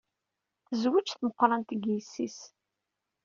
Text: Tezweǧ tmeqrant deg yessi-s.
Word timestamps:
Tezweǧ 0.67 1.07
tmeqrant 1.13 1.69
deg 1.73 1.83
yessi-s. 1.87 2.39